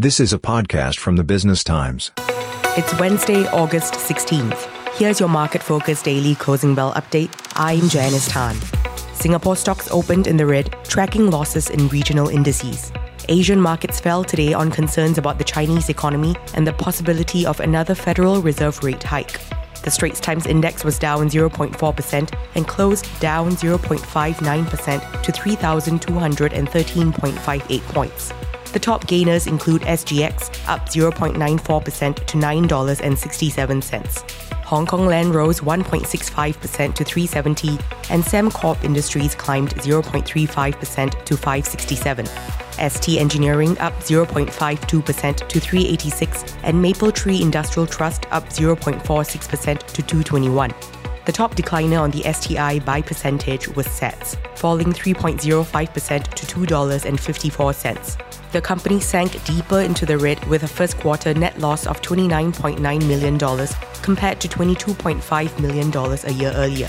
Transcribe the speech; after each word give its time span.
This 0.00 0.20
is 0.20 0.32
a 0.32 0.38
podcast 0.38 1.00
from 1.00 1.16
the 1.16 1.24
Business 1.24 1.64
Times. 1.64 2.12
It's 2.76 2.96
Wednesday, 3.00 3.48
August 3.48 3.94
16th. 3.94 4.94
Here's 4.94 5.18
your 5.18 5.28
Market 5.28 5.60
Focus 5.60 6.02
Daily 6.02 6.36
closing 6.36 6.76
bell 6.76 6.92
update. 6.92 7.32
I'm 7.56 7.88
Janice 7.88 8.28
Tan. 8.28 8.54
Singapore 9.14 9.56
stocks 9.56 9.90
opened 9.90 10.28
in 10.28 10.36
the 10.36 10.46
red, 10.46 10.72
tracking 10.84 11.32
losses 11.32 11.68
in 11.68 11.88
regional 11.88 12.28
indices. 12.28 12.92
Asian 13.28 13.60
markets 13.60 13.98
fell 13.98 14.22
today 14.22 14.52
on 14.52 14.70
concerns 14.70 15.18
about 15.18 15.38
the 15.38 15.42
Chinese 15.42 15.88
economy 15.88 16.36
and 16.54 16.64
the 16.64 16.74
possibility 16.74 17.44
of 17.44 17.58
another 17.58 17.96
Federal 17.96 18.40
Reserve 18.40 18.80
rate 18.84 19.02
hike. 19.02 19.40
The 19.82 19.90
Straits 19.90 20.20
Times 20.20 20.46
Index 20.46 20.84
was 20.84 20.96
down 20.96 21.28
0.4% 21.28 22.38
and 22.54 22.68
closed 22.68 23.18
down 23.18 23.50
0.59% 23.50 25.22
to 25.24 25.32
3,213.58 25.32 27.82
points. 27.86 28.32
The 28.72 28.78
top 28.78 29.06
gainers 29.06 29.46
include 29.46 29.82
SGX, 29.82 30.68
up 30.68 30.88
0.94% 30.88 32.26
to 32.26 32.36
$9.67. 32.36 34.30
Hong 34.64 34.84
Kong 34.84 35.06
Land 35.06 35.34
rose 35.34 35.60
1.65% 35.60 36.94
to 36.94 37.02
370, 37.02 37.70
and 38.10 38.22
Sembcorp 38.22 38.84
Industries 38.84 39.34
climbed 39.34 39.74
0.35% 39.76 41.24
to 41.24 41.36
567. 41.36 42.26
ST 42.90 43.18
Engineering 43.18 43.78
up 43.78 43.94
0.52% 44.00 45.48
to 45.48 45.60
386, 45.60 46.44
and 46.64 46.84
Mapletree 46.84 47.40
Industrial 47.40 47.86
Trust 47.86 48.26
up 48.30 48.50
0.46% 48.50 49.78
to 49.78 50.02
221. 50.02 50.74
The 51.24 51.32
top 51.32 51.54
decliner 51.54 52.00
on 52.00 52.10
the 52.10 52.30
STI 52.30 52.80
by 52.80 53.00
percentage 53.00 53.66
was 53.68 53.86
SATS, 53.86 54.36
falling 54.56 54.92
3.05% 54.92 56.34
to 56.34 56.46
$2.54. 56.46 58.27
The 58.52 58.62
company 58.62 58.98
sank 58.98 59.44
deeper 59.44 59.80
into 59.80 60.06
the 60.06 60.16
red 60.16 60.42
with 60.46 60.62
a 60.62 60.68
first 60.68 60.98
quarter 60.98 61.34
net 61.34 61.58
loss 61.58 61.86
of 61.86 62.00
$29.9 62.00 62.80
million 63.06 63.38
compared 64.02 64.40
to 64.40 64.48
$22.5 64.48 65.60
million 65.60 65.94
a 65.94 66.32
year 66.32 66.52
earlier. 66.54 66.88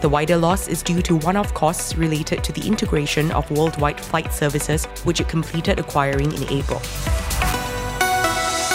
The 0.00 0.08
wider 0.08 0.36
loss 0.36 0.68
is 0.68 0.82
due 0.82 1.02
to 1.02 1.16
one 1.16 1.36
off 1.36 1.54
costs 1.54 1.96
related 1.96 2.42
to 2.44 2.52
the 2.52 2.66
integration 2.66 3.30
of 3.32 3.50
Worldwide 3.50 4.00
Flight 4.00 4.32
Services, 4.32 4.84
which 5.04 5.20
it 5.20 5.28
completed 5.28 5.78
acquiring 5.78 6.32
in 6.32 6.42
April. 6.50 6.80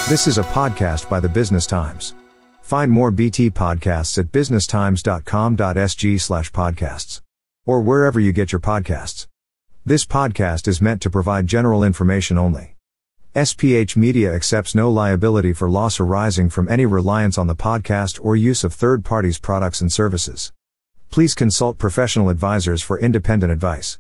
This 0.10 0.26
is 0.26 0.38
a 0.38 0.44
podcast 0.44 1.10
by 1.10 1.20
the 1.20 1.30
Business 1.30 1.68
Times. 1.68 2.16
Find 2.62 2.92
more 2.92 3.12
BT 3.12 3.52
podcasts 3.52 4.18
at 4.18 4.28
businesstimes.com.sg 4.28 6.22
slash 6.22 6.52
podcasts 6.52 7.22
or 7.66 7.82
wherever 7.82 8.20
you 8.20 8.32
get 8.32 8.52
your 8.52 8.62
podcasts. 8.62 9.28
This 9.84 10.06
podcast 10.06 10.68
is 10.68 10.80
meant 10.80 11.02
to 11.02 11.10
provide 11.10 11.48
general 11.48 11.84
information 11.84 12.38
only. 12.38 12.76
SPH 13.34 13.98
Media 13.98 14.32
accepts 14.32 14.76
no 14.76 14.92
liability 14.92 15.54
for 15.54 15.68
loss 15.68 16.00
arising 16.00 16.52
from 16.52 16.70
any 16.70 16.86
reliance 16.86 17.36
on 17.36 17.48
the 17.48 17.56
podcast 17.56 18.20
or 18.22 18.36
use 18.36 18.64
of 18.64 18.76
third 18.76 19.04
parties' 19.04 19.40
products 19.40 19.82
and 19.82 19.92
services. 19.92 20.54
Please 21.10 21.34
consult 21.34 21.80
professional 21.80 22.30
advisors 22.30 22.84
for 22.84 23.00
independent 23.00 23.52
advice. 23.52 23.98